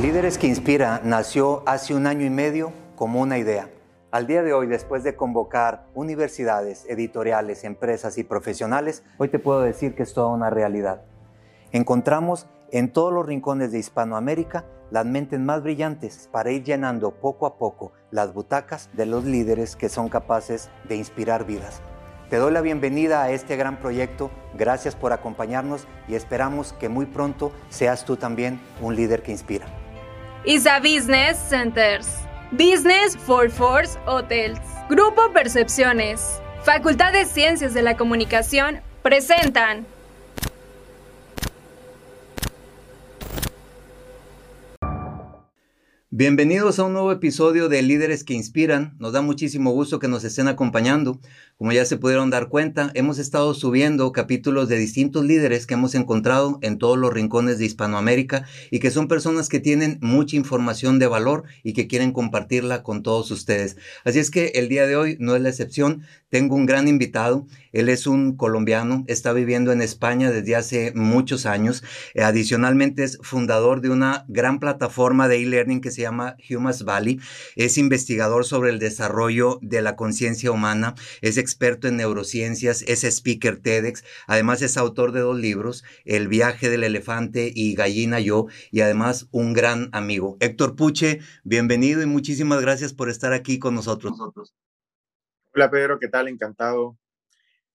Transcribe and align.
Líderes 0.00 0.38
que 0.38 0.46
Inspira 0.46 1.00
nació 1.02 1.64
hace 1.66 1.92
un 1.92 2.06
año 2.06 2.24
y 2.24 2.30
medio 2.30 2.72
como 2.94 3.20
una 3.20 3.36
idea. 3.36 3.68
Al 4.12 4.28
día 4.28 4.44
de 4.44 4.52
hoy, 4.52 4.68
después 4.68 5.02
de 5.02 5.16
convocar 5.16 5.86
universidades, 5.92 6.86
editoriales, 6.88 7.64
empresas 7.64 8.16
y 8.16 8.22
profesionales, 8.22 9.02
hoy 9.18 9.28
te 9.28 9.40
puedo 9.40 9.60
decir 9.60 9.96
que 9.96 10.04
es 10.04 10.14
toda 10.14 10.28
una 10.28 10.50
realidad. 10.50 11.02
Encontramos 11.72 12.46
en 12.70 12.92
todos 12.92 13.12
los 13.12 13.26
rincones 13.26 13.72
de 13.72 13.80
Hispanoamérica 13.80 14.66
las 14.92 15.04
mentes 15.04 15.40
más 15.40 15.64
brillantes 15.64 16.28
para 16.30 16.52
ir 16.52 16.62
llenando 16.62 17.10
poco 17.10 17.44
a 17.46 17.58
poco 17.58 17.90
las 18.12 18.32
butacas 18.32 18.90
de 18.92 19.04
los 19.04 19.24
líderes 19.24 19.74
que 19.74 19.88
son 19.88 20.08
capaces 20.08 20.70
de 20.88 20.94
inspirar 20.94 21.44
vidas. 21.44 21.82
Te 22.30 22.36
doy 22.36 22.52
la 22.52 22.60
bienvenida 22.60 23.24
a 23.24 23.32
este 23.32 23.56
gran 23.56 23.80
proyecto, 23.80 24.30
gracias 24.54 24.94
por 24.94 25.12
acompañarnos 25.12 25.88
y 26.06 26.14
esperamos 26.14 26.72
que 26.74 26.88
muy 26.88 27.06
pronto 27.06 27.50
seas 27.68 28.04
tú 28.04 28.16
también 28.16 28.60
un 28.80 28.94
líder 28.94 29.24
que 29.24 29.32
inspira. 29.32 29.66
ISA 30.44 30.78
Business 30.80 31.36
Centers. 31.36 32.06
Business 32.52 33.16
for 33.16 33.50
Force 33.50 33.98
Hotels. 34.06 34.60
Grupo 34.88 35.32
Percepciones. 35.32 36.40
Facultad 36.62 37.12
de 37.12 37.24
Ciencias 37.24 37.74
de 37.74 37.82
la 37.82 37.96
Comunicación 37.96 38.80
presentan 39.02 39.84
Bienvenidos 46.18 46.80
a 46.80 46.84
un 46.84 46.94
nuevo 46.94 47.12
episodio 47.12 47.68
de 47.68 47.80
Líderes 47.80 48.24
que 48.24 48.34
Inspiran. 48.34 48.96
Nos 48.98 49.12
da 49.12 49.22
muchísimo 49.22 49.70
gusto 49.70 50.00
que 50.00 50.08
nos 50.08 50.24
estén 50.24 50.48
acompañando. 50.48 51.20
Como 51.58 51.70
ya 51.70 51.84
se 51.84 51.96
pudieron 51.96 52.28
dar 52.28 52.48
cuenta, 52.48 52.90
hemos 52.94 53.20
estado 53.20 53.54
subiendo 53.54 54.10
capítulos 54.10 54.68
de 54.68 54.78
distintos 54.78 55.24
líderes 55.24 55.64
que 55.64 55.74
hemos 55.74 55.94
encontrado 55.94 56.58
en 56.60 56.78
todos 56.78 56.98
los 56.98 57.12
rincones 57.12 57.60
de 57.60 57.66
Hispanoamérica 57.66 58.46
y 58.72 58.80
que 58.80 58.90
son 58.90 59.06
personas 59.06 59.48
que 59.48 59.60
tienen 59.60 59.98
mucha 60.00 60.34
información 60.34 60.98
de 60.98 61.06
valor 61.06 61.44
y 61.62 61.72
que 61.72 61.86
quieren 61.86 62.10
compartirla 62.10 62.82
con 62.82 63.04
todos 63.04 63.30
ustedes. 63.30 63.76
Así 64.04 64.18
es 64.18 64.32
que 64.32 64.46
el 64.56 64.68
día 64.68 64.88
de 64.88 64.96
hoy 64.96 65.16
no 65.20 65.36
es 65.36 65.42
la 65.42 65.50
excepción. 65.50 66.02
Tengo 66.30 66.56
un 66.56 66.66
gran 66.66 66.88
invitado. 66.88 67.46
Él 67.78 67.88
es 67.88 68.08
un 68.08 68.36
colombiano, 68.36 69.04
está 69.06 69.32
viviendo 69.32 69.70
en 69.70 69.82
España 69.82 70.32
desde 70.32 70.56
hace 70.56 70.92
muchos 70.96 71.46
años. 71.46 71.84
Eh, 72.14 72.24
adicionalmente 72.24 73.04
es 73.04 73.18
fundador 73.22 73.82
de 73.82 73.90
una 73.90 74.24
gran 74.26 74.58
plataforma 74.58 75.28
de 75.28 75.36
e-learning 75.36 75.80
que 75.80 75.92
se 75.92 76.02
llama 76.02 76.36
Humas 76.50 76.82
Valley. 76.84 77.20
Es 77.54 77.78
investigador 77.78 78.44
sobre 78.44 78.70
el 78.70 78.80
desarrollo 78.80 79.60
de 79.62 79.80
la 79.80 79.94
conciencia 79.94 80.50
humana. 80.50 80.96
Es 81.20 81.38
experto 81.38 81.86
en 81.86 81.98
neurociencias. 81.98 82.82
Es 82.82 83.04
speaker 83.04 83.60
TEDx. 83.60 84.02
Además 84.26 84.60
es 84.62 84.76
autor 84.76 85.12
de 85.12 85.20
dos 85.20 85.38
libros, 85.38 85.84
El 86.04 86.26
viaje 86.26 86.70
del 86.70 86.82
elefante 86.82 87.52
y 87.54 87.76
Gallina 87.76 88.18
Yo. 88.18 88.46
Y 88.72 88.80
además 88.80 89.28
un 89.30 89.52
gran 89.52 89.88
amigo. 89.92 90.36
Héctor 90.40 90.74
Puche, 90.74 91.20
bienvenido 91.44 92.02
y 92.02 92.06
muchísimas 92.06 92.60
gracias 92.60 92.92
por 92.92 93.08
estar 93.08 93.32
aquí 93.32 93.60
con 93.60 93.76
nosotros. 93.76 94.18
Hola 95.54 95.70
Pedro, 95.70 96.00
¿qué 96.00 96.08
tal? 96.08 96.26
Encantado. 96.26 96.98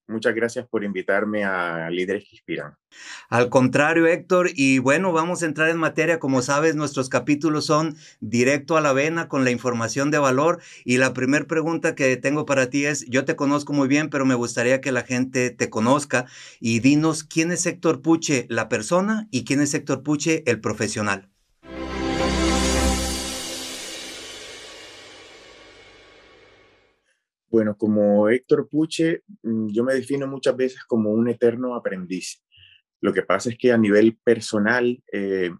Muchas 0.07 0.35
gracias 0.35 0.67
por 0.67 0.83
invitarme 0.83 1.45
a 1.45 1.89
Líderes 1.89 2.25
que 2.25 2.35
Inspiran. 2.35 2.75
Al 3.29 3.49
contrario, 3.49 4.05
Héctor, 4.05 4.49
y 4.53 4.79
bueno, 4.79 5.13
vamos 5.13 5.41
a 5.41 5.45
entrar 5.45 5.69
en 5.69 5.77
materia. 5.77 6.19
Como 6.19 6.41
sabes, 6.41 6.75
nuestros 6.75 7.09
capítulos 7.09 7.65
son 7.65 7.95
directo 8.19 8.75
a 8.75 8.81
la 8.81 8.93
vena 8.93 9.27
con 9.27 9.43
la 9.45 9.51
información 9.51 10.11
de 10.11 10.19
valor. 10.19 10.61
Y 10.83 10.97
la 10.97 11.13
primera 11.13 11.45
pregunta 11.45 11.95
que 11.95 12.17
tengo 12.17 12.45
para 12.45 12.69
ti 12.69 12.85
es, 12.85 13.05
yo 13.09 13.25
te 13.25 13.35
conozco 13.35 13.71
muy 13.73 13.87
bien, 13.87 14.09
pero 14.09 14.25
me 14.25 14.35
gustaría 14.35 14.81
que 14.81 14.91
la 14.91 15.03
gente 15.03 15.49
te 15.49 15.69
conozca 15.69 16.25
y 16.59 16.81
dinos 16.81 17.23
quién 17.23 17.51
es 17.51 17.65
Héctor 17.65 18.01
Puche, 18.01 18.45
la 18.49 18.69
persona, 18.69 19.27
y 19.31 19.45
quién 19.45 19.61
es 19.61 19.73
Héctor 19.73 20.03
Puche, 20.03 20.43
el 20.45 20.59
profesional. 20.59 21.32
Bueno, 27.53 27.77
como 27.77 28.29
Héctor 28.29 28.67
Puche, 28.67 29.21
mm, 29.43 29.67
yo 29.67 29.83
me 29.83 29.93
defino 29.93 30.25
muchas 30.25 30.57
veces 30.57 30.83
como 30.85 31.11
un 31.11 31.29
eterno 31.29 31.75
aprendiz. 31.75 32.41
Lo 32.99 33.13
que 33.13 33.21
pasa 33.21 33.51
es 33.51 33.59
que 33.59 33.71
a 33.71 33.77
nivel 33.77 34.17
personal 34.23 35.03
eh, 35.13 35.51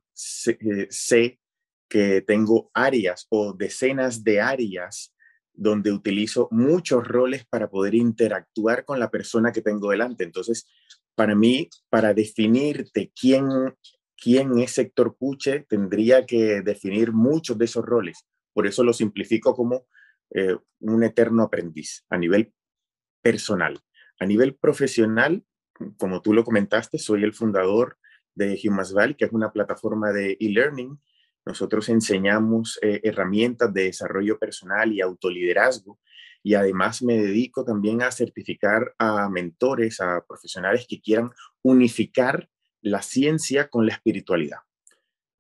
eh, 0.47 0.87
sé, 0.89 1.39
que 1.87 2.21
tengo 2.21 2.71
áreas 2.73 3.27
o 3.29 3.53
decenas 3.53 4.23
de 4.23 4.41
áreas 4.41 5.13
donde 5.53 5.91
utilizo 5.91 6.47
muchos 6.49 7.07
roles 7.07 7.45
para 7.45 7.69
poder 7.69 7.93
interactuar 7.93 8.85
con 8.85 8.99
la 8.99 9.11
persona 9.11 9.51
que 9.51 9.61
tengo 9.61 9.91
delante. 9.91 10.23
Entonces, 10.23 10.65
para 11.13 11.35
mí, 11.35 11.69
para 11.91 12.15
definirte 12.15 13.11
quién, 13.13 13.45
quién 14.17 14.57
es 14.57 14.79
Héctor 14.79 15.15
Puche, 15.15 15.67
tendría 15.69 16.25
que 16.25 16.63
definir 16.63 17.11
muchos 17.11 17.55
de 17.55 17.65
esos 17.65 17.85
roles. 17.85 18.25
Por 18.51 18.65
eso 18.65 18.83
lo 18.83 18.93
simplifico 18.93 19.53
como 19.53 19.85
eh, 20.33 20.57
un 20.79 21.03
eterno 21.03 21.43
aprendiz 21.43 22.05
a 22.09 22.17
nivel 22.17 22.53
personal. 23.21 23.79
A 24.19 24.25
nivel 24.25 24.55
profesional, 24.55 25.45
como 25.97 26.21
tú 26.21 26.33
lo 26.33 26.43
comentaste, 26.43 26.97
soy 26.97 27.23
el 27.23 27.33
fundador 27.33 27.97
de 28.35 28.59
Humas 28.63 28.93
Valley, 28.93 29.15
que 29.15 29.25
es 29.25 29.31
una 29.31 29.51
plataforma 29.51 30.11
de 30.11 30.37
e-learning. 30.39 30.99
Nosotros 31.45 31.87
enseñamos 31.89 32.79
eh, 32.81 33.01
herramientas 33.03 33.73
de 33.73 33.83
desarrollo 33.85 34.39
personal 34.39 34.91
y 34.91 35.01
autoliderazgo 35.01 35.99
y 36.41 36.55
además 36.55 37.01
me 37.01 37.17
dedico 37.17 37.63
también 37.63 38.01
a 38.01 38.11
certificar 38.11 38.93
a 38.97 39.29
mentores, 39.29 40.01
a 40.01 40.25
profesionales 40.27 40.85
que 40.89 41.01
quieran 41.01 41.31
unificar 41.61 42.49
la 42.81 43.01
ciencia 43.01 43.69
con 43.69 43.85
la 43.85 43.93
espiritualidad 43.93 44.59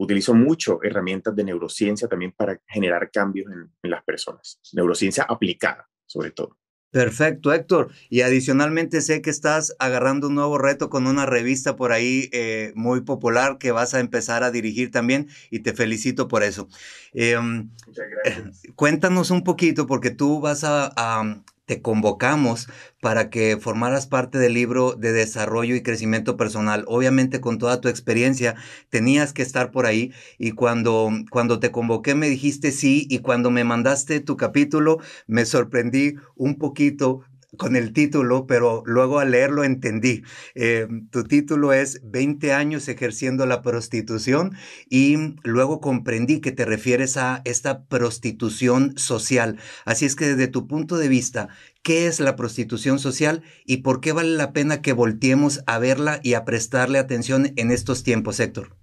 utilizo 0.03 0.33
mucho 0.33 0.79
herramientas 0.83 1.35
de 1.35 1.43
neurociencia 1.43 2.07
también 2.07 2.31
para 2.31 2.59
generar 2.67 3.09
cambios 3.11 3.51
en, 3.51 3.89
las 3.89 4.03
personas. 4.03 4.59
Neurociencia 4.73 5.25
aplicada, 5.27 5.89
sobre 6.05 6.31
todo. 6.31 6.57
Perfecto, 6.91 7.51
Héctor. 7.51 7.89
Y 8.09 8.21
adicionalmente 8.21 9.01
sé 9.01 9.23
que 9.23 9.31
estás 9.31 9.75
agarrando 9.79 10.27
un 10.27 10.35
nuevo 10.35 10.59
reto 10.59 10.91
con 10.91 11.07
una 11.07 11.25
revista 11.25 11.75
por 11.75 11.91
ahí 11.91 12.29
eh, 12.31 12.71
muy 12.75 13.01
popular 13.01 13.57
que 13.57 13.71
vas 13.71 13.95
a 13.95 13.99
empezar 13.99 14.43
a 14.43 14.51
dirigir 14.51 14.91
también 14.91 15.27
y 15.49 15.59
te 15.59 15.73
felicito 15.73 16.27
por 16.27 16.43
eso. 16.43 16.69
Em, 17.13 17.71
Muchas 17.87 18.05
gracias. 18.23 18.61
cuéntanos 18.75 19.31
un 19.31 19.43
poquito 19.43 19.87
porque 19.87 20.11
tú 20.11 20.39
vas 20.39 20.63
a, 20.63 21.43
te 21.65 21.81
convocamos 21.81 22.67
para 23.01 23.29
que 23.29 23.57
formaras 23.57 24.07
parte 24.07 24.37
del 24.37 24.53
libro 24.53 24.93
de 24.93 25.13
desarrollo 25.13 25.75
y 25.75 25.83
crecimiento 25.83 26.37
personal. 26.37 26.83
Obviamente 26.87 27.41
con 27.41 27.57
toda 27.57 27.81
tu 27.81 27.87
experiencia 27.87 28.55
tenías 28.89 29.33
que 29.33 29.41
estar 29.41 29.71
por 29.71 29.85
ahí 29.85 30.11
y 30.37 30.51
cuando, 30.51 31.09
cuando 31.29 31.59
te 31.59 31.71
convoqué 31.71 32.15
me 32.15 32.29
dijiste 32.29 32.71
sí 32.71 33.07
y 33.09 33.19
cuando 33.19 33.51
me 33.51 33.63
mandaste 33.63 34.19
tu 34.19 34.37
capítulo 34.37 34.99
me 35.27 35.45
sorprendí 35.45 36.15
un 36.35 36.57
poquito 36.57 37.21
con 37.57 37.75
el 37.75 37.93
título, 37.93 38.47
pero 38.47 38.83
luego 38.85 39.19
al 39.19 39.31
leerlo 39.31 39.63
entendí. 39.63 40.23
Eh, 40.55 40.87
tu 41.11 41.23
título 41.23 41.73
es 41.73 42.01
20 42.03 42.53
años 42.53 42.87
ejerciendo 42.87 43.45
la 43.45 43.61
prostitución 43.61 44.55
y 44.89 45.17
luego 45.43 45.79
comprendí 45.79 46.41
que 46.41 46.51
te 46.51 46.65
refieres 46.65 47.17
a 47.17 47.41
esta 47.45 47.85
prostitución 47.85 48.97
social. 48.97 49.57
Así 49.85 50.05
es 50.05 50.15
que 50.15 50.25
desde 50.25 50.47
tu 50.47 50.67
punto 50.67 50.97
de 50.97 51.07
vista, 51.07 51.49
¿qué 51.81 52.07
es 52.07 52.19
la 52.19 52.35
prostitución 52.35 52.99
social 52.99 53.43
y 53.65 53.77
por 53.77 54.01
qué 54.01 54.11
vale 54.11 54.35
la 54.35 54.53
pena 54.53 54.81
que 54.81 54.93
volteemos 54.93 55.61
a 55.65 55.79
verla 55.79 56.19
y 56.23 56.33
a 56.33 56.45
prestarle 56.45 56.99
atención 56.99 57.53
en 57.55 57.71
estos 57.71 58.03
tiempos, 58.03 58.39
Héctor? 58.39 58.75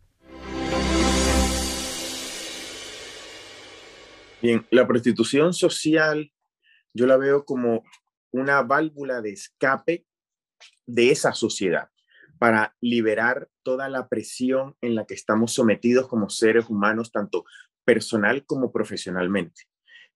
Bien, 4.42 4.66
la 4.70 4.87
prostitución 4.87 5.52
social 5.52 6.32
yo 6.94 7.06
la 7.06 7.16
veo 7.16 7.44
como 7.44 7.84
una 8.33 8.63
válvula 8.63 9.21
de 9.21 9.33
escape 9.33 10.07
de 10.87 11.11
esa 11.11 11.33
sociedad 11.33 11.89
para 12.39 12.75
liberar 12.81 13.49
toda 13.63 13.89
la 13.89 14.09
presión 14.09 14.77
en 14.81 14.95
la 14.95 15.05
que 15.05 15.15
estamos 15.15 15.53
sometidos 15.53 16.09
como 16.09 16.31
seres 16.31 16.67
humanos, 16.69 17.12
tanto 17.12 17.44
personal 17.85 18.44
como 18.47 18.73
profesionalmente. 18.73 19.62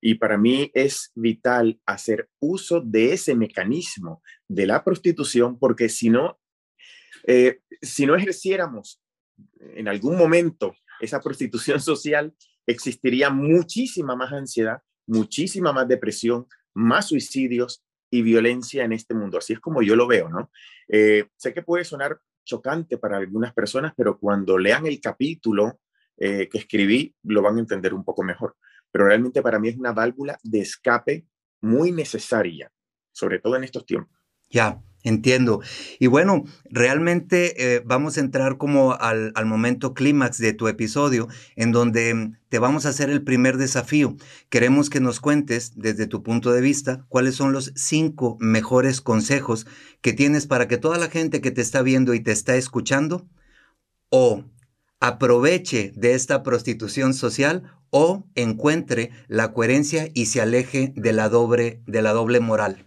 Y 0.01 0.15
para 0.17 0.39
mí 0.39 0.71
es 0.75 1.13
vital 1.15 1.81
hacer 1.87 2.29
uso 2.39 2.81
de 2.81 3.13
ese 3.13 3.35
mecanismo 3.35 4.23
de 4.49 4.67
la 4.67 4.85
prostitución, 4.85 5.59
porque 5.59 5.89
si 5.89 6.11
no, 6.11 6.39
eh, 7.27 7.61
si 7.81 8.07
no 8.07 8.15
ejerciéramos 8.17 9.01
en 9.75 9.89
algún 9.89 10.17
momento 10.17 10.75
esa 11.01 11.21
prostitución 11.21 11.81
social, 11.81 12.35
existiría 12.67 13.31
muchísima 13.31 14.17
más 14.17 14.33
ansiedad, 14.33 14.83
muchísima 15.07 15.73
más 15.73 15.89
depresión, 15.89 16.47
más 16.75 17.09
suicidios, 17.09 17.85
y 18.11 18.23
violencia 18.23 18.85
en 18.85 18.93
este 18.93 19.15
mundo. 19.15 19.39
Así 19.39 19.53
es 19.53 19.61
como 19.61 19.83
yo 19.83 19.97
lo 19.97 20.07
veo, 20.07 20.29
¿no? 20.29 20.51
Eh, 20.89 21.27
sé 21.37 21.53
que 21.53 21.63
puede 21.63 21.85
sonar 21.85 22.19
chocante 22.45 22.99
para 22.99 23.17
algunas 23.17 23.53
personas, 23.53 23.93
pero 23.97 24.19
cuando 24.19 24.59
lean 24.59 24.87
el 24.87 25.01
capítulo 25.01 25.81
eh, 26.17 26.49
que 26.49 26.59
escribí, 26.59 27.15
lo 27.25 27.43
van 27.43 27.57
a 27.57 27.61
entender 27.61 27.95
un 27.95 28.05
poco 28.05 28.23
mejor. 28.23 28.57
Pero 28.93 29.07
realmente 29.07 29.43
para 29.43 29.59
mí 29.59 29.69
es 29.69 29.77
una 29.77 29.93
válvula 29.93 30.39
de 30.43 30.61
escape 30.61 31.27
muy 31.61 31.91
necesaria, 31.91 32.71
sobre 33.13 33.41
todo 33.41 33.57
en 33.57 33.65
estos 33.65 33.85
tiempos. 33.87 34.17
Ya, 34.49 34.81
Entiendo. 35.07 35.61
Y 35.99 36.07
bueno, 36.07 36.45
realmente 36.65 37.77
eh, 37.77 37.83
vamos 37.85 38.17
a 38.17 38.21
entrar 38.21 38.57
como 38.57 38.95
al, 38.95 39.33
al 39.35 39.45
momento 39.45 39.93
clímax 39.93 40.39
de 40.39 40.55
tu 40.55 40.67
episodio, 40.67 41.29
en 41.57 41.73
donde 41.73 42.33
te 42.49 42.59
vamos 42.59 42.87
a 42.87 42.89
hacer 42.89 43.11
el 43.11 43.23
primer 43.23 43.59
desafío. 43.59 44.17
Queremos 44.49 44.89
que 44.89 45.01
nos 45.01 45.21
cuentes, 45.21 45.73
desde 45.77 46.07
tu 46.07 46.23
punto 46.23 46.53
de 46.53 46.63
vista, 46.63 47.05
cuáles 47.11 47.35
son 47.35 47.53
los 47.53 47.73
cinco 47.77 48.39
mejores 48.41 49.03
consejos 49.03 49.67
que 50.01 50.15
tienes 50.15 50.47
para 50.47 50.69
que 50.69 50.79
toda 50.79 50.97
la 50.97 51.11
gente 51.11 51.43
que 51.43 51.51
te 51.51 51.61
está 51.61 51.83
viendo 51.83 52.15
y 52.15 52.21
te 52.21 52.33
está 52.33 52.57
escuchando, 52.57 53.29
o 54.09 54.45
aproveche 55.01 55.93
de 55.97 56.15
esta 56.15 56.43
prostitución 56.43 57.13
social, 57.13 57.75
o 57.91 58.27
encuentre 58.35 59.11
la 59.29 59.53
coherencia 59.53 60.09
y 60.15 60.27
se 60.27 60.41
aleje 60.41 60.95
de 60.97 61.13
la 61.13 61.29
doble, 61.29 61.83
de 61.87 62.01
la 62.01 62.13
doble 62.15 62.41
moral. 62.41 62.87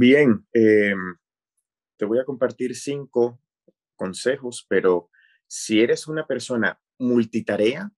Bien, 0.00 0.46
em, 0.52 1.16
te 1.98 2.04
voy 2.04 2.20
a 2.20 2.24
compartir 2.24 2.76
cinco 2.76 3.40
consejos, 3.96 4.64
pero 4.68 5.10
si 5.48 5.80
eres 5.82 6.06
una 6.06 6.26
persona 6.28 6.80
multitarea, 7.00 7.92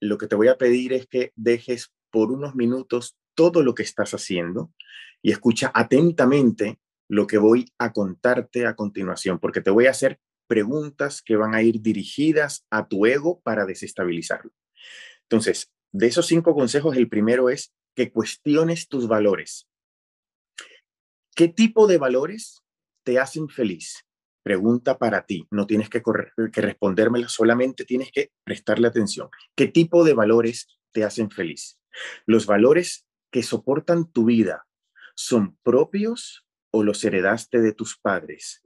lo 0.00 0.18
que 0.18 0.26
te 0.26 0.36
voy 0.36 0.48
a 0.48 0.58
pedir 0.58 0.92
es 0.92 1.06
que 1.06 1.32
dejes 1.36 1.94
por 2.10 2.30
unos 2.30 2.56
minutos 2.56 3.16
todo 3.34 3.62
lo 3.62 3.74
que 3.74 3.84
estás 3.84 4.12
haciendo 4.12 4.74
y 5.22 5.32
escucha 5.32 5.72
atentamente 5.74 6.78
lo 7.08 7.26
que 7.26 7.38
voy 7.38 7.72
a 7.78 7.94
contarte 7.94 8.66
a 8.66 8.76
continuación, 8.76 9.38
porque 9.38 9.62
te 9.62 9.70
voy 9.70 9.86
a 9.86 9.92
hacer 9.92 10.20
preguntas 10.46 11.22
que 11.22 11.36
van 11.36 11.54
a 11.54 11.62
ir 11.62 11.80
dirigidas 11.80 12.66
a 12.70 12.86
tu 12.86 13.06
ego 13.06 13.40
para 13.40 13.64
desestabilizarlo. 13.64 14.52
Entonces, 15.22 15.72
de 15.92 16.08
esos 16.08 16.26
cinco 16.26 16.54
consejos, 16.54 16.98
el 16.98 17.08
primero 17.08 17.48
es 17.48 17.72
que 17.96 18.12
cuestiones 18.12 18.88
tus 18.88 19.08
valores. 19.08 19.69
¿Qué 21.40 21.48
tipo 21.48 21.86
de 21.86 21.96
valores 21.96 22.62
te 23.02 23.18
hacen 23.18 23.48
feliz? 23.48 24.04
Pregunta 24.42 24.98
para 24.98 25.24
ti, 25.24 25.48
no 25.50 25.66
tienes 25.66 25.88
que, 25.88 26.02
que 26.52 26.60
respondérmela, 26.60 27.30
solamente 27.30 27.86
tienes 27.86 28.12
que 28.12 28.30
prestarle 28.44 28.86
atención. 28.86 29.30
¿Qué 29.56 29.66
tipo 29.66 30.04
de 30.04 30.12
valores 30.12 30.66
te 30.92 31.02
hacen 31.02 31.30
feliz? 31.30 31.80
Los 32.26 32.44
valores 32.44 33.06
que 33.30 33.42
soportan 33.42 34.12
tu 34.12 34.26
vida 34.26 34.66
son 35.14 35.56
propios 35.62 36.46
o 36.72 36.84
los 36.84 37.02
heredaste 37.04 37.62
de 37.62 37.72
tus 37.72 37.98
padres. 37.98 38.60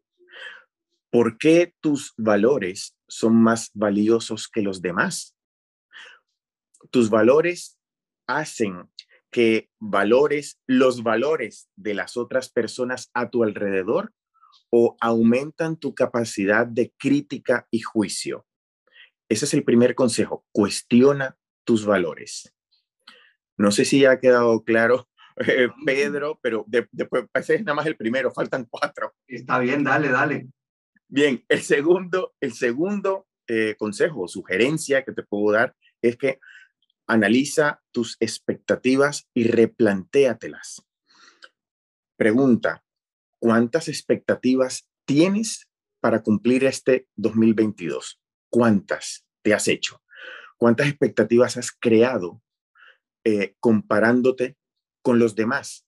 ¿Por 1.10 1.38
qué 1.38 1.76
tus 1.78 2.12
valores 2.16 2.96
son 3.06 3.36
más 3.36 3.70
valiosos 3.72 4.48
que 4.48 4.62
los 4.62 4.82
demás? 4.82 5.36
Tus 6.90 7.08
valores 7.08 7.78
hacen 8.26 8.90
que 9.34 9.68
valores 9.80 10.60
los 10.68 11.02
valores 11.02 11.68
de 11.74 11.94
las 11.94 12.16
otras 12.16 12.52
personas 12.52 13.10
a 13.14 13.30
tu 13.30 13.42
alrededor 13.42 14.12
o 14.70 14.96
aumentan 15.00 15.76
tu 15.76 15.92
capacidad 15.92 16.68
de 16.68 16.94
crítica 16.96 17.66
y 17.72 17.80
juicio. 17.80 18.46
Ese 19.28 19.46
es 19.46 19.54
el 19.54 19.64
primer 19.64 19.96
consejo. 19.96 20.46
Cuestiona 20.52 21.36
tus 21.64 21.84
valores. 21.84 22.54
No 23.56 23.72
sé 23.72 23.84
si 23.84 24.02
ya 24.02 24.12
ha 24.12 24.20
quedado 24.20 24.62
claro, 24.62 25.08
eh, 25.48 25.68
Pedro, 25.84 26.38
pero 26.40 26.64
después 26.68 27.24
ese 27.34 27.56
es 27.56 27.64
nada 27.64 27.74
más 27.74 27.86
el 27.86 27.96
primero, 27.96 28.30
faltan 28.30 28.68
cuatro. 28.70 29.14
Está 29.26 29.58
bien, 29.58 29.82
dale, 29.82 30.10
dale. 30.10 30.46
Bien, 31.08 31.44
el 31.48 31.62
segundo, 31.62 32.34
el 32.40 32.52
segundo 32.52 33.26
eh, 33.48 33.74
consejo 33.76 34.28
sugerencia 34.28 35.02
que 35.02 35.10
te 35.10 35.24
puedo 35.24 35.56
dar 35.56 35.74
es 36.00 36.16
que 36.16 36.38
Analiza 37.06 37.82
tus 37.92 38.16
expectativas 38.20 39.28
y 39.34 39.44
replantéatelas. 39.44 40.86
Pregunta, 42.16 42.82
¿cuántas 43.38 43.88
expectativas 43.88 44.88
tienes 45.04 45.68
para 46.00 46.22
cumplir 46.22 46.64
este 46.64 47.06
2022? 47.16 48.20
¿Cuántas 48.50 49.26
te 49.42 49.52
has 49.52 49.68
hecho? 49.68 50.02
¿Cuántas 50.56 50.88
expectativas 50.88 51.56
has 51.56 51.72
creado 51.72 52.42
eh, 53.24 53.54
comparándote 53.60 54.56
con 55.02 55.18
los 55.18 55.34
demás? 55.34 55.86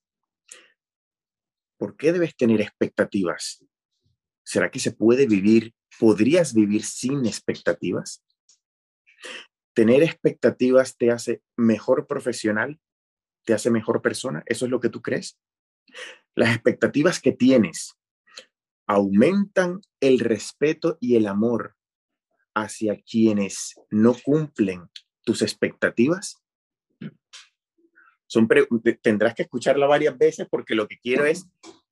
¿Por 1.78 1.96
qué 1.96 2.12
debes 2.12 2.36
tener 2.36 2.60
expectativas? 2.60 3.64
¿Será 4.44 4.70
que 4.70 4.80
se 4.80 4.92
puede 4.92 5.26
vivir, 5.26 5.74
podrías 5.98 6.52
vivir 6.52 6.84
sin 6.84 7.24
expectativas? 7.24 8.22
Tener 9.76 10.02
expectativas 10.02 10.96
te 10.96 11.10
hace 11.10 11.42
mejor 11.54 12.06
profesional, 12.06 12.80
te 13.44 13.52
hace 13.52 13.70
mejor 13.70 14.00
persona, 14.00 14.42
¿eso 14.46 14.64
es 14.64 14.70
lo 14.70 14.80
que 14.80 14.88
tú 14.88 15.02
crees? 15.02 15.38
Las 16.34 16.54
expectativas 16.54 17.20
que 17.20 17.32
tienes 17.32 17.94
aumentan 18.86 19.82
el 20.00 20.20
respeto 20.20 20.96
y 20.98 21.16
el 21.16 21.26
amor 21.26 21.76
hacia 22.54 22.98
quienes 23.02 23.74
no 23.90 24.16
cumplen 24.24 24.88
tus 25.24 25.42
expectativas. 25.42 26.42
Son 28.26 28.48
tendrás 29.02 29.34
que 29.34 29.42
escucharla 29.42 29.86
varias 29.86 30.16
veces 30.16 30.48
porque 30.50 30.74
lo 30.74 30.88
que 30.88 30.98
quiero 30.98 31.26
es, 31.26 31.46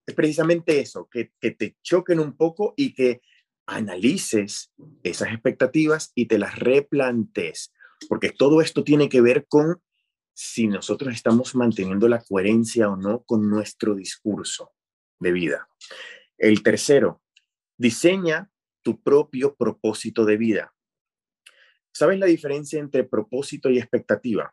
es 0.06 0.14
precisamente 0.14 0.80
eso, 0.80 1.06
que, 1.10 1.32
que 1.38 1.50
te 1.50 1.76
choquen 1.82 2.18
un 2.18 2.34
poco 2.34 2.72
y 2.78 2.94
que 2.94 3.20
analices 3.66 4.72
esas 5.02 5.28
expectativas 5.32 6.12
y 6.14 6.26
te 6.26 6.38
las 6.38 6.58
replantes, 6.58 7.72
porque 8.08 8.30
todo 8.30 8.60
esto 8.60 8.84
tiene 8.84 9.08
que 9.08 9.20
ver 9.20 9.46
con 9.48 9.82
si 10.34 10.66
nosotros 10.66 11.14
estamos 11.14 11.54
manteniendo 11.54 12.08
la 12.08 12.22
coherencia 12.22 12.88
o 12.88 12.96
no 12.96 13.22
con 13.22 13.48
nuestro 13.48 13.94
discurso 13.94 14.72
de 15.20 15.32
vida. 15.32 15.68
El 16.36 16.62
tercero, 16.62 17.22
diseña 17.78 18.50
tu 18.82 19.00
propio 19.02 19.54
propósito 19.54 20.24
de 20.24 20.36
vida. 20.36 20.74
¿Sabes 21.92 22.18
la 22.18 22.26
diferencia 22.26 22.80
entre 22.80 23.04
propósito 23.04 23.70
y 23.70 23.78
expectativa? 23.78 24.52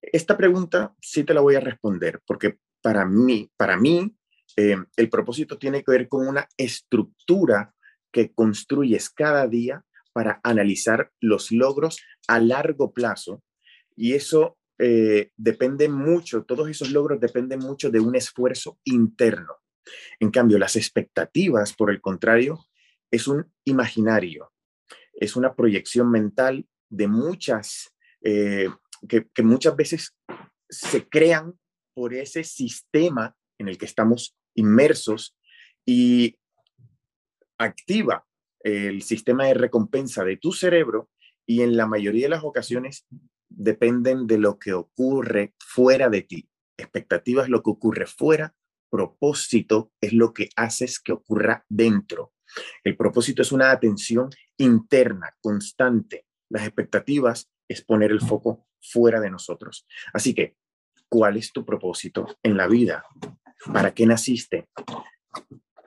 Esta 0.00 0.36
pregunta 0.36 0.94
sí 1.00 1.24
te 1.24 1.32
la 1.32 1.40
voy 1.40 1.54
a 1.54 1.60
responder 1.60 2.20
porque 2.26 2.58
para 2.82 3.06
mí, 3.06 3.50
para 3.56 3.78
mí, 3.78 4.14
eh, 4.56 4.76
el 4.96 5.08
propósito 5.08 5.58
tiene 5.58 5.82
que 5.82 5.90
ver 5.90 6.08
con 6.08 6.28
una 6.28 6.46
estructura 6.58 7.73
que 8.14 8.32
construyes 8.32 9.10
cada 9.10 9.48
día 9.48 9.84
para 10.12 10.40
analizar 10.44 11.10
los 11.20 11.50
logros 11.50 12.00
a 12.28 12.38
largo 12.38 12.92
plazo. 12.92 13.42
Y 13.96 14.12
eso 14.12 14.56
eh, 14.78 15.32
depende 15.36 15.88
mucho, 15.88 16.44
todos 16.44 16.70
esos 16.70 16.92
logros 16.92 17.18
dependen 17.18 17.58
mucho 17.58 17.90
de 17.90 17.98
un 17.98 18.14
esfuerzo 18.14 18.78
interno. 18.84 19.56
En 20.20 20.30
cambio, 20.30 20.58
las 20.58 20.76
expectativas, 20.76 21.74
por 21.74 21.90
el 21.90 22.00
contrario, 22.00 22.64
es 23.10 23.26
un 23.26 23.52
imaginario, 23.64 24.52
es 25.12 25.34
una 25.34 25.54
proyección 25.56 26.08
mental 26.08 26.66
de 26.88 27.08
muchas, 27.08 27.92
eh, 28.22 28.68
que, 29.08 29.26
que 29.34 29.42
muchas 29.42 29.74
veces 29.74 30.16
se 30.68 31.08
crean 31.08 31.58
por 31.94 32.14
ese 32.14 32.44
sistema 32.44 33.36
en 33.58 33.68
el 33.68 33.76
que 33.76 33.86
estamos 33.86 34.36
inmersos 34.54 35.36
y 35.84 36.36
activa 37.58 38.26
el 38.60 39.02
sistema 39.02 39.46
de 39.46 39.54
recompensa 39.54 40.24
de 40.24 40.36
tu 40.36 40.52
cerebro 40.52 41.10
y 41.46 41.62
en 41.62 41.76
la 41.76 41.86
mayoría 41.86 42.24
de 42.24 42.30
las 42.30 42.44
ocasiones 42.44 43.06
dependen 43.48 44.26
de 44.26 44.38
lo 44.38 44.58
que 44.58 44.72
ocurre 44.72 45.54
fuera 45.58 46.08
de 46.08 46.22
ti. 46.22 46.48
Expectativa 46.78 47.42
es 47.42 47.48
lo 47.48 47.62
que 47.62 47.70
ocurre 47.70 48.06
fuera, 48.06 48.54
propósito 48.90 49.92
es 50.00 50.12
lo 50.12 50.32
que 50.32 50.48
haces 50.56 50.98
que 51.00 51.12
ocurra 51.12 51.64
dentro. 51.68 52.32
El 52.82 52.96
propósito 52.96 53.42
es 53.42 53.52
una 53.52 53.70
atención 53.70 54.30
interna, 54.56 55.36
constante. 55.40 56.26
Las 56.48 56.64
expectativas 56.64 57.50
es 57.68 57.84
poner 57.84 58.12
el 58.12 58.20
foco 58.20 58.66
fuera 58.80 59.20
de 59.20 59.30
nosotros. 59.30 59.86
Así 60.12 60.34
que, 60.34 60.56
¿cuál 61.08 61.36
es 61.36 61.52
tu 61.52 61.64
propósito 61.64 62.36
en 62.42 62.56
la 62.56 62.66
vida? 62.66 63.04
¿Para 63.72 63.94
qué 63.94 64.06
naciste? 64.06 64.68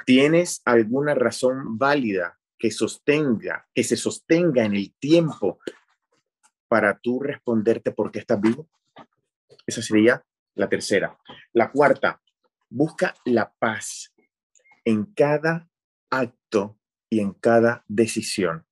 ¿Tienes 0.08 0.62
alguna 0.64 1.16
razón 1.16 1.78
válida 1.78 2.40
que 2.58 2.72
sostenga, 2.72 3.68
que 3.76 3.84
se 3.84 3.98
sostenga 3.98 4.64
en 4.64 4.74
el 4.74 4.94
tiempo 4.94 5.60
para 6.70 6.98
tú 6.98 7.20
responderte 7.20 7.92
por 7.92 8.10
qué 8.10 8.20
estás 8.20 8.40
vivo? 8.40 8.70
Esa 9.66 9.82
sería 9.82 10.24
la 10.56 10.70
tercera. 10.70 11.18
La 11.52 11.74
cuarta, 11.74 12.22
busca 12.70 13.16
la 13.26 13.52
paz 13.60 14.14
en 14.86 15.08
cada 15.14 15.68
acto 16.10 16.80
y 17.10 17.20
en 17.20 17.34
cada 17.34 17.84
decisión. 17.90 18.66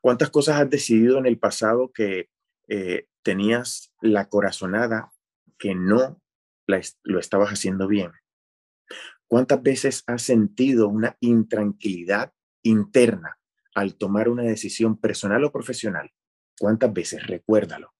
¿Cuántas 0.00 0.30
cosas 0.30 0.60
has 0.60 0.68
decidido 0.68 1.18
en 1.18 1.26
el 1.26 1.38
pasado 1.38 1.92
que 1.92 2.28
eh, 2.66 3.06
tenías 3.22 3.92
la 4.00 4.28
corazonada 4.28 5.12
que 5.58 5.76
no 5.76 6.20
lo 7.04 7.20
estabas 7.20 7.50
haciendo 7.50 7.86
bien? 7.86 8.10
¿Cuántas 9.28 9.62
veces 9.62 10.02
has 10.06 10.22
sentido 10.22 10.88
una 10.88 11.16
intranquilidad 11.20 12.32
interna 12.62 13.38
al 13.74 13.94
tomar 13.94 14.28
una 14.28 14.42
decisión 14.42 14.98
personal 14.98 15.44
o 15.44 15.52
profesional. 15.52 16.10
¿Cuántas 16.58 16.92
veces? 16.92 17.24
Recuérdalo. 17.26 17.94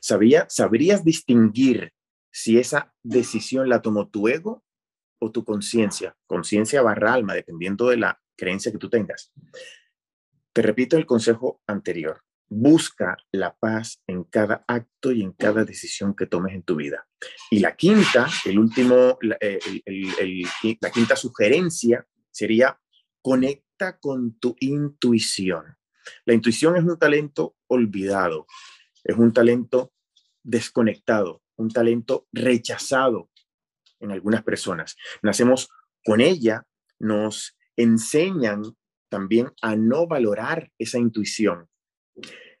¿Sabía, 0.00 0.46
¿Sabrías 0.48 1.04
distinguir 1.04 1.92
si 2.32 2.58
esa 2.58 2.94
decisión 3.02 3.68
la 3.68 3.82
tomó 3.82 4.08
tu 4.08 4.28
ego 4.28 4.64
o 5.18 5.30
tu 5.30 5.44
conciencia? 5.44 6.16
Conciencia 6.26 6.80
barra 6.80 7.12
alma, 7.12 7.34
dependiendo 7.34 7.88
de 7.88 7.98
la 7.98 8.20
creencia 8.34 8.72
que 8.72 8.78
tú 8.78 8.88
tengas. 8.88 9.30
Te 10.54 10.62
repito 10.62 10.96
el 10.96 11.04
consejo 11.04 11.60
anterior. 11.66 12.22
Busca 12.52 13.16
la 13.30 13.54
paz 13.56 14.02
en 14.06 14.24
cada 14.24 14.64
acto 14.66 15.12
y 15.12 15.22
en 15.22 15.32
cada 15.32 15.64
decisión 15.64 16.14
que 16.14 16.26
tomes 16.26 16.54
en 16.54 16.64
tu 16.64 16.76
vida. 16.76 17.06
Y 17.50 17.60
la 17.60 17.76
quinta, 17.76 18.28
el 18.44 18.58
último, 18.58 19.18
la, 19.22 19.36
eh, 19.40 19.60
la 20.80 20.90
quinta 20.90 21.14
sugerencia 21.14 22.04
sería 22.30 22.78
conecta 23.22 23.98
con 23.98 24.38
tu 24.38 24.56
intuición. 24.60 25.76
La 26.24 26.34
intuición 26.34 26.76
es 26.76 26.84
un 26.84 26.98
talento 26.98 27.56
olvidado, 27.68 28.46
es 29.04 29.16
un 29.16 29.32
talento 29.32 29.92
desconectado, 30.42 31.42
un 31.56 31.70
talento 31.70 32.26
rechazado 32.32 33.30
en 34.00 34.10
algunas 34.10 34.42
personas. 34.42 34.96
Nacemos 35.22 35.68
con 36.04 36.20
ella, 36.20 36.66
nos 36.98 37.56
enseñan 37.76 38.62
también 39.08 39.52
a 39.62 39.76
no 39.76 40.06
valorar 40.06 40.70
esa 40.78 40.98
intuición. 40.98 41.68